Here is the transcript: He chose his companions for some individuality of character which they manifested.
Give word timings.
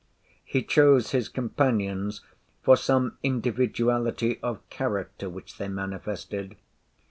He 0.43 0.63
chose 0.63 1.11
his 1.11 1.29
companions 1.29 2.21
for 2.63 2.75
some 2.75 3.19
individuality 3.21 4.39
of 4.41 4.67
character 4.71 5.29
which 5.29 5.59
they 5.59 5.67
manifested. 5.67 6.55